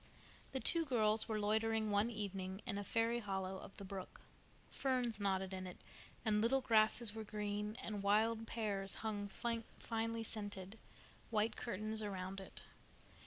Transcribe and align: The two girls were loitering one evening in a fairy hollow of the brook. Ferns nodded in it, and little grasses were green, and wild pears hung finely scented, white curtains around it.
The 0.51 0.59
two 0.59 0.83
girls 0.83 1.27
were 1.29 1.39
loitering 1.39 1.91
one 1.91 2.09
evening 2.09 2.63
in 2.65 2.79
a 2.79 2.83
fairy 2.83 3.19
hollow 3.19 3.59
of 3.59 3.77
the 3.77 3.85
brook. 3.85 4.21
Ferns 4.71 5.19
nodded 5.19 5.53
in 5.53 5.67
it, 5.67 5.77
and 6.25 6.41
little 6.41 6.59
grasses 6.61 7.13
were 7.13 7.23
green, 7.23 7.77
and 7.83 8.01
wild 8.01 8.47
pears 8.47 8.95
hung 9.05 9.27
finely 9.27 10.23
scented, 10.23 10.79
white 11.29 11.55
curtains 11.55 12.01
around 12.01 12.39
it. 12.41 12.63